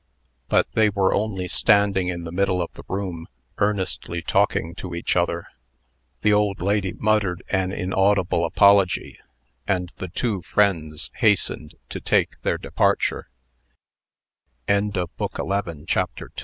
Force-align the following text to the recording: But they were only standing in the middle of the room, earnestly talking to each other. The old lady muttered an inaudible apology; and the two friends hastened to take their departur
But 0.49 0.65
they 0.73 0.89
were 0.89 1.13
only 1.13 1.47
standing 1.47 2.07
in 2.07 2.23
the 2.23 2.31
middle 2.31 2.59
of 2.59 2.71
the 2.73 2.81
room, 2.87 3.27
earnestly 3.59 4.23
talking 4.23 4.73
to 4.77 4.95
each 4.95 5.15
other. 5.15 5.45
The 6.23 6.33
old 6.33 6.59
lady 6.59 6.91
muttered 6.93 7.43
an 7.51 7.71
inaudible 7.71 8.43
apology; 8.43 9.19
and 9.67 9.93
the 9.97 10.07
two 10.07 10.41
friends 10.41 11.11
hastened 11.17 11.75
to 11.89 12.01
take 12.01 12.41
their 12.41 12.57
departur 12.57 13.25